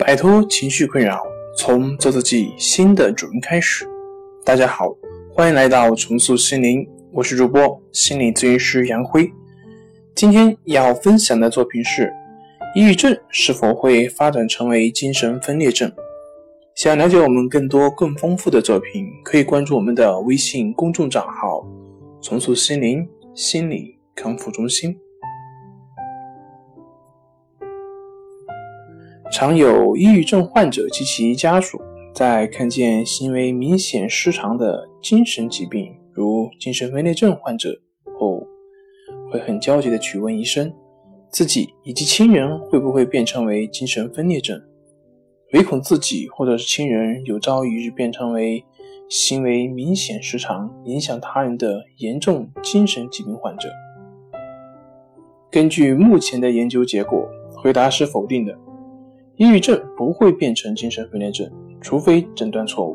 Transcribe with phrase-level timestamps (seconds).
[0.00, 1.22] 摆脱情绪困扰，
[1.58, 3.86] 从做自己新的主人开始。
[4.42, 4.86] 大家好，
[5.30, 9.30] 欢迎来到重塑心灵，我是主播心理咨询师杨辉。
[10.14, 12.10] 今天要分享的作品是：
[12.74, 15.92] 抑郁症是否会发展成为精神分裂症？
[16.74, 21.62] 想了解我们更多更丰富的作品，可以关注我们的微信公众账号
[22.22, 24.96] “重塑心灵心理康复中心”。
[29.30, 31.80] 常有抑郁症患者及其家属
[32.12, 37.80] 在看见行为明显失常的精神疾病，如精神分裂症患者
[38.18, 38.44] 后，
[39.30, 40.72] 会很焦急地去问医生，
[41.30, 44.60] 自己以及亲人会不会变成为精神分裂症，
[45.52, 48.64] 唯恐自己或者是亲人有朝一日变成为
[49.08, 53.68] 行为明显失常、影响他人的严重精神疾病患者。
[55.52, 58.58] 根据目前的研究结果，回答是否定的。
[59.40, 62.94] 抑郁症不会变成精神分裂症，除非诊断错误。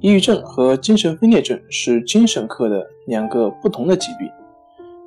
[0.00, 4.28] 抑郁症和精神分裂症是精神科的两个不同的疾病。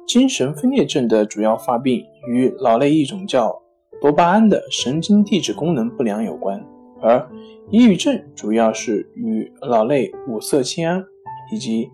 [0.07, 3.61] 精神分裂症的主要发病与脑内一种叫
[4.01, 6.59] 多巴胺的神经递质功能不良有关，
[6.99, 7.29] 而
[7.69, 11.05] 抑郁症主要是与脑内五色酰胺
[11.53, 11.91] 以及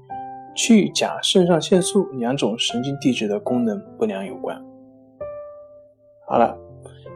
[0.56, 4.58] 去甲肾上腺素两种神经递质的功能不良有关。
[6.26, 6.58] 好了。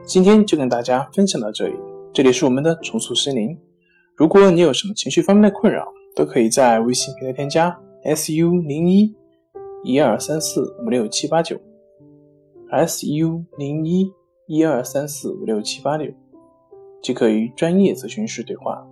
[0.05, 1.75] 今天就跟大家分享到这里，
[2.13, 3.57] 这里是我们的重塑心灵。
[4.15, 9.15] 如果你有什么情绪方面的困扰，都可以在微信平台添加 su 零一
[9.83, 11.57] 一二三四五六七八九
[12.69, 14.11] ，su 零一
[14.47, 16.11] 一二三四五六七八六，
[17.01, 18.85] 即可与专业咨询师对话。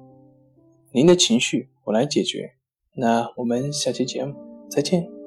[0.94, 2.52] 您的情绪我来解决。
[2.96, 4.34] 那我们下期节目
[4.70, 5.21] 再见。